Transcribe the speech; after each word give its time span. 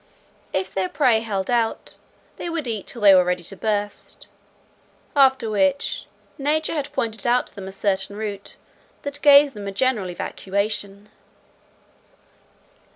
If 0.51 0.73
their 0.73 0.89
prey 0.89 1.19
held 1.19 1.51
out, 1.51 1.95
they 2.37 2.49
would 2.49 2.65
eat 2.65 2.87
till 2.87 3.01
they 3.03 3.13
were 3.13 3.23
ready 3.23 3.43
to 3.43 3.55
burst; 3.55 4.25
after 5.15 5.47
which, 5.47 6.07
nature 6.39 6.73
had 6.73 6.91
pointed 6.91 7.27
out 7.27 7.45
to 7.45 7.53
them 7.55 7.67
a 7.67 7.71
certain 7.71 8.15
root 8.15 8.55
that 9.03 9.21
gave 9.21 9.53
them 9.53 9.67
a 9.67 9.71
general 9.71 10.09
evacuation. 10.09 11.09